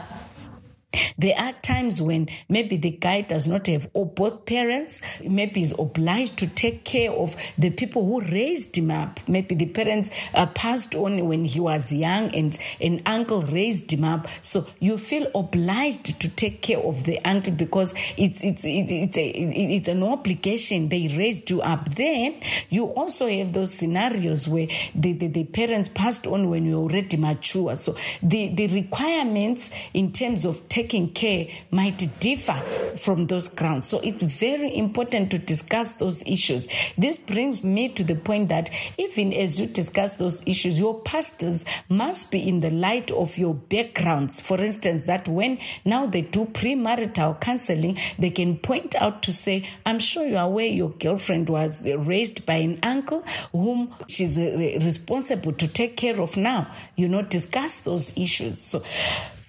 There 1.17 1.37
are 1.37 1.53
times 1.61 2.01
when 2.01 2.29
maybe 2.49 2.77
the 2.77 2.91
guy 2.91 3.21
does 3.21 3.47
not 3.47 3.67
have 3.67 3.89
or 3.93 4.05
both 4.05 4.45
parents, 4.45 5.01
maybe 5.23 5.61
is 5.61 5.75
obliged 5.77 6.37
to 6.37 6.47
take 6.47 6.83
care 6.83 7.11
of 7.11 7.35
the 7.57 7.69
people 7.69 8.05
who 8.05 8.21
raised 8.21 8.77
him 8.77 8.91
up. 8.91 9.19
Maybe 9.27 9.55
the 9.55 9.67
parents 9.67 10.11
uh, 10.33 10.45
passed 10.47 10.95
on 10.95 11.25
when 11.25 11.43
he 11.45 11.59
was 11.59 11.91
young 11.91 12.33
and 12.35 12.57
an 12.81 13.01
uncle 13.05 13.41
raised 13.41 13.91
him 13.91 14.03
up. 14.03 14.27
So 14.41 14.67
you 14.79 14.97
feel 14.97 15.29
obliged 15.35 16.19
to 16.21 16.29
take 16.29 16.61
care 16.61 16.79
of 16.79 17.03
the 17.03 17.19
uncle 17.25 17.53
because 17.53 17.93
it's 18.17 18.43
it's 18.43 18.63
it's 18.65 19.17
a, 19.17 19.27
it's 19.27 19.87
an 19.87 20.03
obligation. 20.03 20.89
They 20.89 21.07
raised 21.07 21.49
you 21.49 21.61
up. 21.61 21.89
Then 21.89 22.41
you 22.69 22.85
also 22.85 23.27
have 23.27 23.53
those 23.53 23.73
scenarios 23.73 24.47
where 24.47 24.67
the, 24.93 25.13
the, 25.13 25.27
the 25.27 25.43
parents 25.45 25.89
passed 25.89 26.27
on 26.27 26.49
when 26.49 26.65
you're 26.65 26.79
already 26.79 27.17
mature. 27.17 27.75
So 27.75 27.95
the, 28.21 28.53
the 28.53 28.67
requirements 28.67 29.71
in 29.93 30.11
terms 30.11 30.45
of 30.45 30.67
taking 30.69 30.84
taking 30.85 31.09
care 31.09 31.47
might 31.71 31.97
differ 32.19 32.61
from 32.95 33.25
those 33.25 33.47
grounds. 33.49 33.87
So 33.87 33.99
it's 34.03 34.21
very 34.21 34.77
important 34.77 35.31
to 35.31 35.39
discuss 35.39 35.93
those 35.93 36.21
issues. 36.27 36.67
This 36.95 37.17
brings 37.17 37.63
me 37.63 37.89
to 37.89 38.03
the 38.03 38.15
point 38.15 38.49
that 38.49 38.69
even 38.99 39.33
as 39.33 39.59
you 39.59 39.65
discuss 39.65 40.17
those 40.17 40.43
issues, 40.45 40.79
your 40.79 40.99
pastors 41.01 41.65
must 41.89 42.31
be 42.31 42.47
in 42.47 42.59
the 42.59 42.69
light 42.69 43.09
of 43.11 43.35
your 43.37 43.55
backgrounds. 43.55 44.39
For 44.39 44.61
instance, 44.61 45.05
that 45.05 45.27
when 45.27 45.57
now 45.85 46.05
they 46.05 46.21
do 46.21 46.45
premarital 46.45 47.41
counseling, 47.41 47.97
they 48.19 48.29
can 48.29 48.57
point 48.57 48.93
out 48.95 49.23
to 49.23 49.33
say, 49.33 49.67
I'm 49.87 49.97
sure 49.97 50.27
you 50.27 50.37
are 50.37 50.45
aware 50.45 50.67
your 50.67 50.91
girlfriend 50.91 51.49
was 51.49 51.89
raised 51.89 52.45
by 52.45 52.55
an 52.55 52.79
uncle 52.83 53.23
whom 53.51 53.91
she's 54.07 54.37
responsible 54.37 55.53
to 55.53 55.67
take 55.67 55.97
care 55.97 56.21
of 56.21 56.37
now. 56.37 56.71
You 56.95 57.07
know, 57.07 57.23
discuss 57.23 57.79
those 57.79 58.15
issues. 58.15 58.61
So 58.61 58.83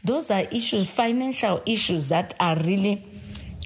those 0.06 0.30
are 0.30 0.42
issues, 0.50 0.90
financial 0.90 1.62
issues 1.66 2.08
that 2.08 2.34
are 2.40 2.56
really 2.64 3.04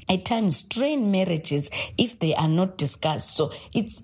at 0.08 0.24
times 0.24 0.56
strain 0.56 1.10
marriages 1.10 1.70
if 1.96 2.18
they 2.18 2.34
are 2.34 2.48
not 2.48 2.76
discussed. 2.76 3.36
So 3.36 3.52
it's 3.74 4.02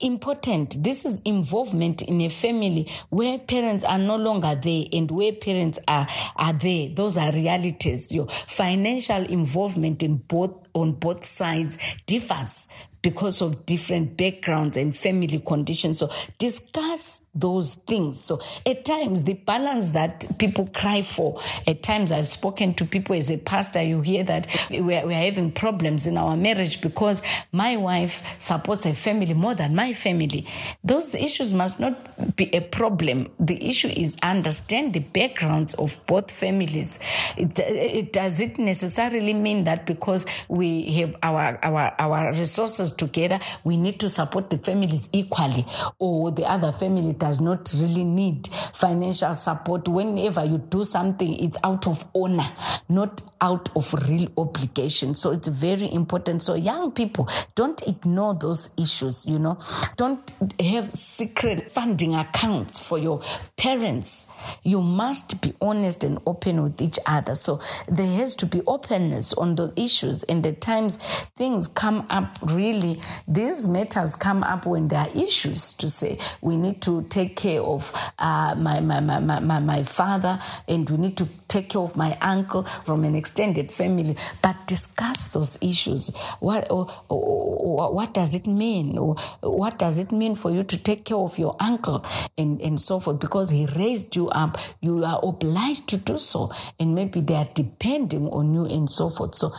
important. 0.00 0.82
This 0.82 1.04
is 1.04 1.20
involvement 1.24 2.02
in 2.02 2.20
a 2.20 2.28
family 2.28 2.88
where 3.08 3.38
parents 3.38 3.84
are 3.84 3.98
no 3.98 4.16
longer 4.16 4.54
there 4.54 4.84
and 4.92 5.10
where 5.10 5.32
parents 5.32 5.78
are, 5.88 6.06
are 6.36 6.52
there. 6.52 6.90
Those 6.90 7.16
are 7.16 7.32
realities. 7.32 8.12
Your 8.12 8.26
financial 8.28 9.24
involvement 9.24 10.02
in 10.02 10.16
both 10.16 10.68
on 10.74 10.92
both 10.92 11.24
sides 11.24 11.78
differs 12.06 12.68
because 13.06 13.40
of 13.40 13.64
different 13.66 14.16
backgrounds 14.16 14.76
and 14.76 14.96
family 14.96 15.38
conditions. 15.38 16.00
So 16.00 16.10
discuss 16.38 17.24
those 17.36 17.74
things. 17.74 18.20
So 18.20 18.40
at 18.66 18.84
times, 18.84 19.22
the 19.22 19.34
balance 19.34 19.90
that 19.90 20.26
people 20.40 20.68
cry 20.74 21.02
for, 21.02 21.40
at 21.68 21.84
times 21.84 22.10
I've 22.10 22.26
spoken 22.26 22.74
to 22.74 22.84
people 22.84 23.14
as 23.14 23.30
a 23.30 23.36
pastor, 23.36 23.80
you 23.80 24.00
hear 24.00 24.24
that 24.24 24.48
we're, 24.70 25.06
we're 25.06 25.12
having 25.12 25.52
problems 25.52 26.08
in 26.08 26.16
our 26.16 26.36
marriage 26.36 26.80
because 26.80 27.22
my 27.52 27.76
wife 27.76 28.24
supports 28.40 28.86
a 28.86 28.92
family 28.94 29.34
more 29.34 29.54
than 29.54 29.76
my 29.76 29.92
family. 29.92 30.44
Those 30.82 31.14
issues 31.14 31.54
must 31.54 31.78
not 31.78 32.34
be 32.34 32.52
a 32.52 32.60
problem. 32.60 33.30
The 33.38 33.64
issue 33.68 33.92
is 33.94 34.16
understand 34.24 34.94
the 34.94 35.00
backgrounds 35.00 35.74
of 35.74 36.04
both 36.06 36.32
families. 36.32 36.98
It, 37.36 37.56
it 37.60 38.12
does 38.12 38.40
it 38.40 38.58
necessarily 38.58 39.32
mean 39.32 39.62
that 39.62 39.86
because 39.86 40.26
we 40.48 40.90
have 40.94 41.14
our, 41.22 41.60
our, 41.62 41.94
our 42.00 42.32
resources 42.32 42.95
together, 42.96 43.38
we 43.64 43.76
need 43.76 44.00
to 44.00 44.08
support 44.08 44.50
the 44.50 44.58
families 44.58 45.08
equally, 45.12 45.64
or 45.98 46.30
the 46.30 46.44
other 46.44 46.72
family 46.72 47.12
does 47.12 47.40
not 47.40 47.72
really 47.76 48.04
need 48.04 48.48
financial 48.74 49.34
support. 49.34 49.88
Whenever 49.88 50.44
you 50.44 50.58
do 50.58 50.84
something, 50.84 51.36
it's 51.36 51.58
out 51.62 51.86
of 51.86 52.04
honor, 52.14 52.48
not 52.88 53.22
out 53.40 53.74
of 53.76 53.92
real 54.08 54.28
obligation. 54.36 55.14
So 55.14 55.32
it's 55.32 55.48
very 55.48 55.92
important. 55.92 56.42
So, 56.42 56.54
young 56.54 56.92
people, 56.92 57.28
don't 57.54 57.80
ignore 57.86 58.34
those 58.34 58.70
issues, 58.78 59.26
you 59.26 59.38
know, 59.38 59.58
don't 59.96 60.36
have 60.60 60.92
secret 60.92 61.70
funding 61.70 62.14
accounts 62.14 62.78
for 62.78 62.98
your 62.98 63.22
parents. 63.56 64.28
You 64.62 64.80
must 64.80 65.40
be 65.42 65.54
honest 65.60 66.04
and 66.04 66.18
open 66.26 66.62
with 66.62 66.80
each 66.80 66.98
other. 67.06 67.34
So, 67.34 67.60
there 67.88 68.16
has 68.16 68.34
to 68.36 68.46
be 68.46 68.62
openness 68.66 69.32
on 69.34 69.56
the 69.56 69.72
issues. 69.76 70.22
And 70.24 70.46
at 70.46 70.60
times, 70.60 70.96
things 71.36 71.68
come 71.68 72.06
up 72.10 72.38
really 72.42 72.85
these 73.26 73.66
matters 73.68 74.16
come 74.16 74.42
up 74.42 74.66
when 74.66 74.88
there 74.88 75.00
are 75.00 75.16
issues 75.16 75.72
to 75.74 75.88
say 75.88 76.18
we 76.40 76.56
need 76.56 76.80
to 76.82 77.02
take 77.08 77.36
care 77.36 77.62
of 77.62 77.92
uh, 78.18 78.54
my, 78.56 78.80
my, 78.80 79.00
my, 79.00 79.18
my, 79.18 79.60
my 79.60 79.82
father 79.82 80.38
and 80.68 80.88
we 80.90 80.96
need 80.96 81.16
to 81.16 81.28
take 81.48 81.70
care 81.70 81.80
of 81.80 81.96
my 81.96 82.16
uncle 82.20 82.64
from 82.84 83.04
an 83.04 83.14
extended 83.14 83.70
family, 83.70 84.16
but 84.42 84.66
discuss 84.66 85.28
those 85.28 85.56
issues. 85.62 86.14
What, 86.40 86.70
or, 86.70 86.88
or, 87.08 87.92
what 87.92 88.12
does 88.12 88.34
it 88.34 88.46
mean? 88.46 88.98
Or 88.98 89.16
what 89.40 89.78
does 89.78 89.98
it 89.98 90.12
mean 90.12 90.34
for 90.34 90.50
you 90.50 90.64
to 90.64 90.82
take 90.82 91.04
care 91.04 91.16
of 91.16 91.38
your 91.38 91.56
uncle 91.60 92.04
and, 92.36 92.60
and 92.60 92.80
so 92.80 93.00
forth? 93.00 93.20
Because 93.20 93.50
he 93.50 93.66
raised 93.76 94.16
you 94.16 94.28
up, 94.28 94.58
you 94.80 95.04
are 95.04 95.20
obliged 95.22 95.88
to 95.88 95.96
do 95.98 96.18
so. 96.18 96.52
And 96.78 96.94
maybe 96.94 97.20
they 97.20 97.34
are 97.34 97.48
depending 97.54 98.28
on 98.28 98.52
you 98.52 98.66
and 98.66 98.90
so 98.90 99.08
forth. 99.08 99.34
So 99.34 99.52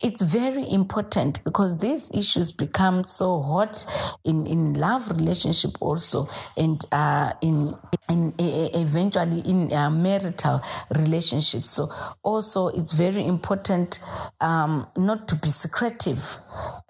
it's 0.00 0.20
very 0.22 0.68
important 0.70 1.42
because 1.44 1.78
these 1.78 2.10
issues 2.12 2.51
become 2.52 3.04
so 3.04 3.40
hot 3.40 3.84
in, 4.24 4.46
in 4.46 4.74
love 4.74 5.10
relationship 5.10 5.70
also 5.80 6.28
and 6.56 6.84
uh, 6.92 7.32
in, 7.40 7.74
in 8.08 8.34
eventually 8.38 9.40
in 9.40 9.72
uh, 9.72 9.90
marital 9.90 10.62
relationship 10.90 11.12
relationships. 11.12 11.70
So 11.70 11.90
also 12.22 12.68
it's 12.68 12.92
very 12.92 13.24
important 13.24 13.98
um, 14.40 14.86
not 14.96 15.28
to 15.28 15.36
be 15.36 15.48
secretive. 15.48 16.38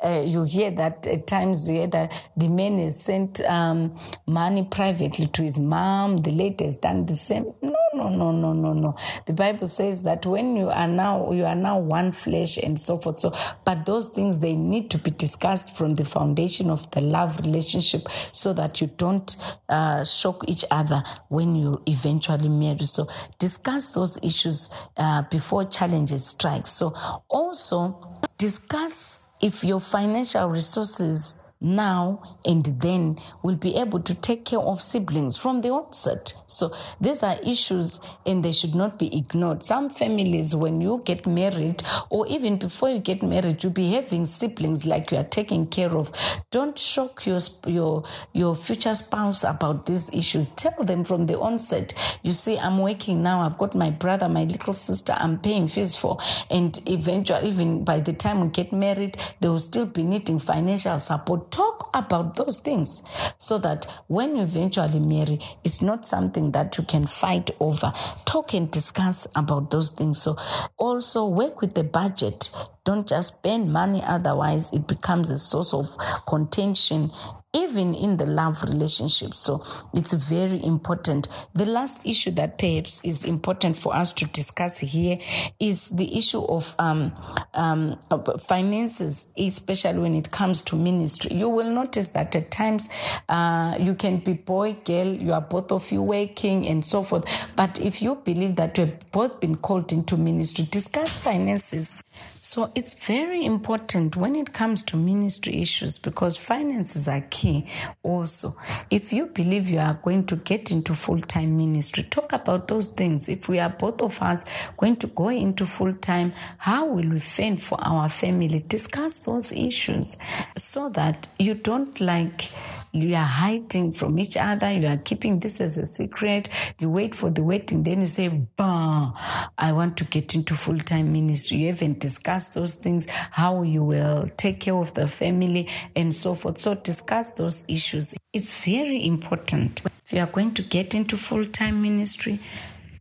Uh, 0.05 0.23
you 0.25 0.45
hear 0.45 0.71
that 0.73 1.07
at 1.07 1.27
times 1.27 1.69
you 1.69 1.77
hear 1.77 1.87
that 1.89 2.13
the 2.37 2.49
man 2.49 2.79
has 2.79 3.01
sent 3.01 3.41
um, 3.43 3.97
money 4.27 4.65
privately 4.65 5.27
to 5.27 5.43
his 5.43 5.59
mom, 5.59 6.19
the 6.19 6.31
lady 6.31 6.65
has 6.65 6.77
done 6.77 7.07
the 7.07 7.15
same. 7.15 7.53
No, 7.63 7.77
no, 8.09 8.31
no, 8.33 8.53
no, 8.53 8.53
no, 8.53 8.73
no. 8.73 8.97
The 9.27 9.33
Bible 9.33 9.67
says 9.67 10.03
that 10.05 10.25
when 10.27 10.57
you 10.57 10.69
are 10.69 10.89
now 10.89 11.33
you 11.33 11.45
are 11.45 11.55
now 11.55 11.79
one 11.79 12.13
flesh 12.13 12.59
and 12.59 12.79
so 12.79 12.97
forth. 12.97 13.21
So 13.21 13.33
but 13.65 13.87
those 13.87 14.09
things 14.09 14.39
they 14.39 14.55
need 14.55 14.91
to 14.91 14.99
be 14.99 15.11
discussed 15.11 15.77
from 15.77 15.95
the 15.95 16.05
foundation 16.05 16.71
of 16.71 16.91
the 16.93 17.01
love 17.01 17.39
relationship 17.41 18.03
so 18.33 18.53
that 18.55 18.81
you 18.81 18.89
don't 18.97 19.37
uh, 19.69 20.05
shock 20.05 20.45
each 20.49 20.65
other 20.71 21.03
when 21.29 21.57
you 21.57 21.83
eventually 21.87 22.49
marry. 22.49 22.85
So 22.85 23.09
discuss 23.39 23.91
those 23.91 24.19
issues 24.23 24.71
uh, 24.97 25.23
before 25.23 25.65
challenges 25.65 26.27
strike. 26.27 26.67
So 26.67 26.95
also 27.29 28.23
discuss 28.39 29.29
if 29.41 29.65
your 29.65 29.81
financial 29.81 30.49
resources 30.49 31.42
now 31.63 32.23
and 32.45 32.65
then 32.81 33.19
will 33.43 33.57
be 33.57 33.77
able 33.77 34.01
to 34.01 34.15
take 34.15 34.45
care 34.45 34.59
of 34.59 34.83
siblings 34.83 35.37
from 35.37 35.61
the 35.61 35.71
onset. 35.71 36.35
So 36.47 36.73
these 37.01 37.23
are 37.23 37.37
issues 37.45 38.01
and 38.27 38.45
they 38.45 38.53
should 38.53 38.75
not 38.75 38.99
be 38.99 39.17
ignored. 39.17 39.65
Some 39.65 39.89
families, 39.91 40.55
when 40.55 40.81
you 40.81 41.03
get 41.05 41.27
married 41.27 41.83
or 42.11 42.27
even 42.27 42.59
before 42.59 42.91
you 42.91 42.99
get 42.99 43.23
married, 43.23 43.63
you'll 43.63 43.73
be 43.73 43.93
having 43.93 44.27
siblings 44.27 44.85
like 44.85 45.11
you 45.11 45.19
are 45.19 45.25
taking 45.25 45.67
care 45.67 45.97
of. 45.97 46.13
Don't 46.51 46.79
shock 46.79 47.25
your, 47.27 47.39
your, 47.67 48.05
your 48.33 48.55
future 48.55 48.95
spouse 48.95 49.45
about 49.45 49.87
these 49.87 50.13
issues. 50.13 50.49
Tell 50.49 50.83
them 50.83 51.05
from 51.05 51.27
the 51.27 51.39
onset, 51.39 51.95
you 52.23 52.33
see, 52.33 52.59
I'm 52.59 52.79
working 52.79 53.23
now. 53.23 53.43
I've 53.43 53.59
got 53.59 53.75
my 53.75 53.91
brother, 53.91 54.29
my 54.29 54.45
little 54.45 54.75
sister, 54.75 55.15
I'm 55.17 55.39
paying 55.39 55.67
fees 55.69 55.97
for. 55.97 56.19
And 56.51 56.79
eventually, 56.87 57.49
even 57.49 57.85
by 57.85 58.01
the 58.01 58.13
time 58.13 58.41
we 58.41 58.49
get 58.49 58.73
married, 58.73 59.17
they 59.41 59.49
will 59.49 59.59
still 59.59 59.87
be 59.87 60.03
needing 60.03 60.39
financial 60.39 60.99
support. 60.99 61.52
Talk 61.53 61.91
about 61.95 62.37
those 62.37 62.59
things 62.59 63.03
so 63.39 63.59
that 63.59 63.87
when 64.09 64.37
you 64.37 64.43
eventually 64.43 64.99
marry, 64.99 65.39
it's 65.63 65.83
not 65.83 66.07
something 66.07 66.53
that 66.53 66.77
you 66.79 66.85
can 66.85 67.07
fight 67.07 67.51
over. 67.61 67.93
Talk 68.25 68.55
and 68.55 68.71
discuss 68.71 69.29
about 69.37 69.71
those 69.71 69.91
things. 69.91 70.21
So 70.21 70.37
also 70.79 71.29
work 71.29 71.61
with 71.61 71.75
the 71.75 71.85
budget. 71.85 72.51
Don't 72.85 73.07
just 73.07 73.37
spend 73.37 73.73
money, 73.73 74.03
otherwise, 74.03 74.73
it 74.73 74.87
becomes 74.87 75.31
a 75.31 75.39
source 75.39 75.73
of 75.75 75.87
contention 76.27 77.13
even 77.55 77.95
in 77.95 78.17
the 78.17 78.25
love 78.27 78.63
relationship. 78.63 79.35
So 79.35 79.63
it's 79.93 80.15
very 80.15 80.63
important. 80.65 81.29
The 81.55 81.67
last 81.67 82.07
issue 82.07 82.31
that 82.33 82.57
perhaps 82.59 83.05
is 83.05 83.25
important 83.25 83.77
for 83.77 83.95
us 83.95 84.13
to 84.15 84.27
discuss 84.27 84.79
here 84.79 85.19
is 85.61 85.91
the 85.91 86.17
issue 86.17 86.43
of 86.45 86.75
um, 86.79 87.13
um, 87.53 87.99
finances, 88.41 89.33
especially 89.37 89.99
when 89.99 90.15
it 90.15 90.31
comes 90.31 90.63
to 90.63 90.77
ministry. 90.77 91.37
You 91.37 91.51
will 91.51 91.71
notice 91.71 92.09
that 92.09 92.35
at 92.35 92.51
times 92.51 92.89
uh, 93.29 93.77
you 93.79 93.95
can 93.95 94.19
be 94.19 94.33
boy, 94.33 94.77
girl, 94.85 95.09
you 95.09 95.35
are 95.35 95.41
both 95.43 95.73
of 95.73 95.93
you 95.93 96.03
working 96.03 96.67
and 96.67 96.83
so 96.85 97.03
forth. 97.03 97.27
But 97.55 97.81
if 97.81 98.01
you 98.01 98.15
believe 98.15 98.57
that 98.57 98.79
you 98.79 98.87
have 98.87 99.11
both 99.13 99.41
been 99.41 99.57
called 99.57 99.93
into 99.93 100.17
ministry, 100.17 100.67
discuss 100.71 101.19
finances. 101.19 102.03
So 102.15 102.71
it's 102.75 103.07
very 103.07 103.45
important 103.45 104.17
when 104.17 104.37
it 104.37 104.53
comes 104.53 104.83
to 104.85 104.97
ministry 104.97 105.61
issues 105.61 105.99
because 105.99 106.37
finances 106.37 107.09
are 107.09 107.25
key 107.31 107.67
also. 108.03 108.57
If 108.91 109.13
you 109.13 109.27
believe 109.27 109.71
you 109.71 109.79
are 109.79 109.95
going 110.03 110.27
to 110.27 110.37
get 110.37 110.71
into 110.71 110.95
full 110.95 111.21
time 111.21 111.57
ministry, 111.57 112.05
talk 112.05 112.33
about 112.33 112.69
those 112.69 112.89
things. 112.89 113.29
If 113.29 113.49
we 113.49 113.59
are 113.59 113.71
both 113.71 114.03
of 114.03 114.21
us 114.21 114.45
going 114.77 114.97
to 114.97 115.07
go 115.07 115.29
into 115.29 115.65
full 115.65 115.95
time, 115.95 116.33
how 116.59 116.87
will 116.87 117.09
we 117.09 117.21
fend 117.21 117.63
for 117.63 117.79
our 117.81 118.09
family? 118.09 118.63
Discuss 118.67 119.21
those 119.21 119.53
issues 119.53 120.19
so 120.57 120.89
that 120.91 121.29
you 121.39 121.55
don't 121.55 122.01
like 122.01 122.51
you 122.93 123.15
are 123.15 123.25
hiding 123.25 123.93
from 123.93 124.19
each 124.19 124.37
other, 124.37 124.71
you 124.71 124.87
are 124.87 124.99
keeping 124.99 125.39
this 125.39 125.61
as 125.61 125.79
a 125.79 125.87
secret, 125.87 126.49
you 126.79 126.91
wait 126.91 127.15
for 127.15 127.31
the 127.31 127.43
wedding, 127.43 127.83
then 127.83 128.01
you 128.01 128.07
say, 128.07 128.29
bah, 128.29 129.13
I 129.57 129.73
want 129.73 129.97
to 129.99 130.05
get 130.05 130.35
into 130.35 130.55
full 130.55 130.79
time 130.79 131.13
ministry. 131.13 131.59
You 131.59 131.69
haven't 131.69 132.01
discussed 132.01 132.55
those 132.55 132.75
things, 132.75 133.09
how 133.09 133.63
you 133.63 133.83
will 133.83 134.29
take 134.37 134.61
care 134.61 134.77
of 134.77 134.93
the 134.93 135.09
family, 135.09 135.69
and 135.97 136.15
so 136.15 136.35
forth. 136.35 136.59
So, 136.59 136.75
discuss 136.75 137.33
those 137.33 137.65
issues. 137.67 138.15
It's 138.33 138.65
very 138.65 139.05
important. 139.07 139.83
If 140.05 140.13
you 140.13 140.21
are 140.21 140.27
going 140.27 140.53
to 140.55 140.63
get 140.63 140.95
into 140.95 141.17
full 141.17 141.47
time 141.47 141.81
ministry, 141.81 142.39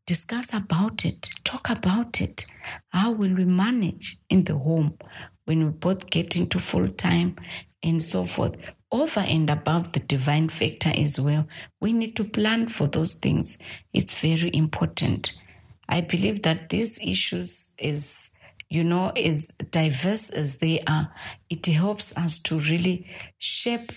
discuss 0.05 0.53
about 0.53 1.03
it, 1.03 1.29
talk 1.43 1.69
about 1.69 2.21
it. 2.21 2.45
How 2.89 3.12
will 3.12 3.33
we 3.33 3.45
manage 3.45 4.17
in 4.29 4.45
the 4.45 4.55
home 4.55 4.98
when 5.45 5.65
we 5.65 5.71
both 5.71 6.10
get 6.10 6.38
into 6.38 6.60
full 6.60 6.88
time 6.88 7.36
and 7.83 8.01
so 8.01 8.25
forth? 8.25 8.71
Over 8.91 9.21
and 9.21 9.50
above 9.50 9.93
the 9.93 10.01
divine 10.01 10.50
factor 10.50 10.91
as 10.95 11.19
well, 11.19 11.48
we 11.79 11.93
need 11.93 12.15
to 12.17 12.24
plan 12.24 12.67
for 12.67 12.88
those 12.88 13.13
things. 13.13 13.57
It's 13.93 14.19
very 14.21 14.51
important. 14.53 15.38
I 15.88 16.01
believe 16.01 16.41
that 16.43 16.69
these 16.69 17.00
issues 17.01 17.74
is 17.79 18.31
you 18.71 18.86
know, 18.86 19.10
as 19.17 19.51
diverse 19.69 20.29
as 20.29 20.60
they 20.60 20.79
are, 20.88 21.12
it 21.50 21.65
helps 21.65 22.15
us 22.15 22.39
to 22.39 22.57
really 22.57 23.05
shape 23.38 23.91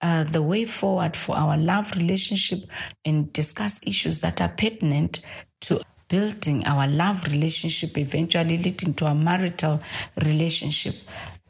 uh, 0.00 0.22
the 0.22 0.40
way 0.40 0.64
forward 0.64 1.16
for 1.16 1.36
our 1.36 1.58
love 1.58 1.90
relationship 1.96 2.60
and 3.04 3.32
discuss 3.32 3.80
issues 3.84 4.20
that 4.20 4.40
are 4.40 4.48
pertinent 4.48 5.20
to 5.62 5.80
building 6.06 6.64
our 6.64 6.86
love 6.86 7.24
relationship, 7.24 7.98
eventually 7.98 8.56
leading 8.56 8.94
to 8.94 9.06
a 9.06 9.14
marital 9.14 9.82
relationship. 10.24 10.94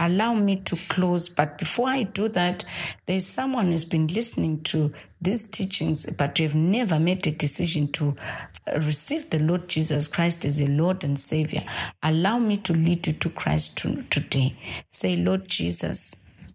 Allow 0.00 0.32
me 0.32 0.56
to 0.56 0.76
close, 0.88 1.28
but 1.28 1.58
before 1.58 1.90
I 1.90 2.04
do 2.04 2.28
that, 2.28 2.64
there's 3.04 3.26
someone 3.26 3.66
who's 3.66 3.84
been 3.84 4.06
listening 4.06 4.62
to 4.64 4.94
these 5.20 5.44
teachings, 5.44 6.06
but 6.16 6.38
you 6.38 6.48
have 6.48 6.56
never 6.56 6.98
made 6.98 7.26
a 7.26 7.30
decision 7.30 7.92
to 7.92 8.16
uh, 8.66 8.80
receive 8.80 9.28
the 9.28 9.38
Lord 9.38 9.68
Jesus 9.68 10.08
Christ 10.08 10.46
as 10.46 10.58
a 10.62 10.66
Lord 10.68 11.04
and 11.04 11.20
Savior. 11.20 11.60
Allow 12.02 12.38
me 12.38 12.56
to 12.56 12.72
lead 12.72 13.06
you 13.06 13.12
to 13.12 13.28
Christ 13.28 13.76
to, 13.78 14.02
today. 14.04 14.56
Say, 14.88 15.16
Lord 15.16 15.46
Jesus, 15.46 16.14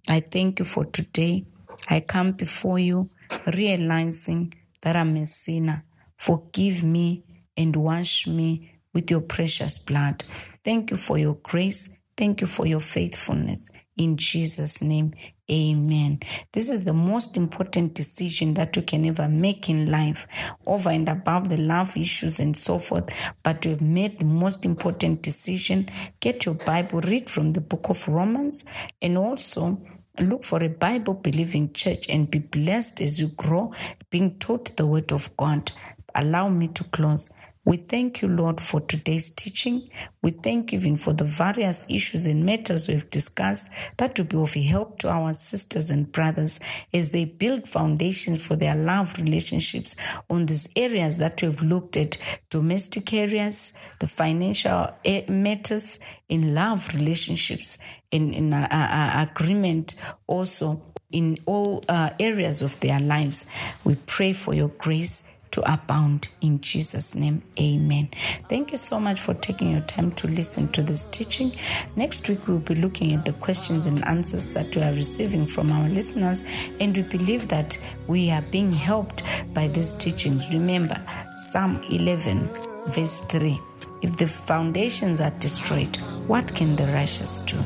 I 0.09 0.21
thank 0.21 0.57
you 0.57 0.65
for 0.65 0.85
today. 0.85 1.45
I 1.87 1.99
come 1.99 2.31
before 2.31 2.79
you 2.79 3.09
realizing 3.53 4.55
that 4.81 4.95
I'm 4.95 5.15
a 5.17 5.25
sinner. 5.27 5.83
Forgive 6.17 6.83
me 6.83 7.23
and 7.55 7.75
wash 7.75 8.25
me 8.25 8.71
with 8.91 9.11
your 9.11 9.21
precious 9.21 9.77
blood. 9.77 10.23
Thank 10.63 10.89
you 10.89 10.97
for 10.97 11.19
your 11.19 11.35
grace. 11.35 11.95
Thank 12.17 12.39
you 12.39 12.47
for 12.47 12.65
your 12.65 12.79
faithfulness. 12.79 13.69
In 13.97 14.15
Jesus' 14.15 14.81
name, 14.81 15.13
amen. 15.51 16.19
This 16.53 16.69
is 16.69 16.85
the 16.85 16.93
most 16.93 17.35
important 17.35 17.93
decision 17.93 18.53
that 18.53 18.75
you 18.77 18.83
can 18.83 19.05
ever 19.05 19.27
make 19.27 19.69
in 19.69 19.91
life, 19.91 20.25
over 20.65 20.89
and 20.89 21.09
above 21.09 21.49
the 21.49 21.57
love 21.57 21.97
issues 21.97 22.39
and 22.39 22.55
so 22.55 22.79
forth. 22.79 23.33
But 23.43 23.65
you've 23.65 23.81
made 23.81 24.19
the 24.19 24.25
most 24.25 24.63
important 24.63 25.23
decision. 25.23 25.89
Get 26.21 26.45
your 26.45 26.55
Bible, 26.55 27.01
read 27.01 27.29
from 27.29 27.51
the 27.51 27.61
book 27.61 27.89
of 27.89 28.07
Romans, 28.07 28.63
and 29.01 29.17
also 29.17 29.81
look 30.19 30.45
for 30.45 30.63
a 30.63 30.69
Bible 30.69 31.15
believing 31.15 31.73
church 31.73 32.09
and 32.09 32.31
be 32.31 32.39
blessed 32.39 33.01
as 33.01 33.19
you 33.19 33.27
grow, 33.27 33.73
being 34.09 34.39
taught 34.39 34.77
the 34.77 34.85
word 34.85 35.11
of 35.11 35.35
God. 35.35 35.71
Allow 36.13 36.47
me 36.47 36.69
to 36.69 36.83
close. 36.85 37.29
We 37.65 37.77
thank 37.77 38.21
you, 38.21 38.27
Lord, 38.27 38.61
for 38.61 38.79
today's 38.79 39.31
teaching. 39.31 39.89
We 40.21 40.29
thank 40.29 40.71
you 40.71 40.77
even 40.77 40.97
for 40.97 41.13
the 41.13 41.23
various 41.23 41.87
issues 41.89 42.27
and 42.27 42.45
matters 42.45 42.87
we've 42.87 43.09
discussed 43.09 43.71
that 43.97 44.19
will 44.19 44.25
be 44.25 44.37
of 44.37 44.53
help 44.53 44.99
to 44.99 45.09
our 45.09 45.33
sisters 45.33 45.89
and 45.89 46.11
brothers 46.11 46.59
as 46.93 47.09
they 47.09 47.25
build 47.25 47.67
foundations 47.67 48.45
for 48.45 48.55
their 48.55 48.75
love 48.75 49.17
relationships 49.17 49.95
on 50.29 50.45
these 50.45 50.69
areas 50.75 51.17
that 51.17 51.41
we've 51.41 51.63
looked 51.63 51.97
at 51.97 52.17
domestic 52.51 53.11
areas, 53.13 53.73
the 53.99 54.07
financial 54.07 54.91
eh, 55.03 55.23
matters, 55.27 55.99
in 56.29 56.53
love 56.53 56.87
relationships, 56.95 57.79
in, 58.11 58.31
in 58.31 58.53
uh, 58.53 58.67
uh, 58.69 59.25
agreement 59.27 59.95
also 60.27 60.81
in 61.11 61.37
all 61.45 61.83
uh, 61.87 62.09
areas 62.19 62.61
of 62.61 62.79
their 62.79 62.99
lives. 62.99 63.45
We 63.83 63.95
pray 63.95 64.33
for 64.33 64.53
your 64.53 64.69
grace 64.69 65.31
to 65.55 65.73
abound. 65.73 66.33
In 66.41 66.59
Jesus' 66.59 67.15
name, 67.15 67.41
amen. 67.57 68.09
Thank 68.49 68.71
you 68.71 68.77
so 68.77 68.99
much 68.99 69.21
for 69.21 69.33
taking 69.35 69.71
your 69.71 69.81
time 69.81 70.11
to 70.11 70.27
listen 70.27 70.67
to 70.73 70.83
this 70.83 71.05
teaching. 71.05 71.53
Next 71.95 72.27
week, 72.27 72.45
we'll 72.45 72.59
be 72.59 72.75
looking 72.75 73.13
at 73.13 73.23
the 73.23 73.31
questions 73.33 73.87
and 73.87 74.03
answers 74.05 74.49
that 74.49 74.75
we 74.75 74.81
are 74.83 74.91
receiving 74.91 75.47
from 75.47 75.71
our 75.71 75.87
listeners, 75.87 76.43
and 76.81 76.95
we 76.97 77.03
believe 77.03 77.47
that 77.47 77.77
we 78.07 78.31
are 78.31 78.43
being 78.51 78.73
helped 78.73 79.23
by 79.53 79.69
these 79.69 79.93
teachings. 79.93 80.53
Remember, 80.53 81.01
Psalm 81.35 81.81
11, 81.89 82.49
verse 82.87 83.21
3 83.21 83.57
If 84.01 84.17
the 84.17 84.27
foundations 84.27 85.21
are 85.21 85.31
destroyed, 85.39 85.95
what 86.27 86.53
can 86.53 86.75
the 86.75 86.87
righteous 86.87 87.39
do? 87.39 87.63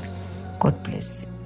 God 0.60 0.84
bless 0.84 1.25
you. 1.25 1.38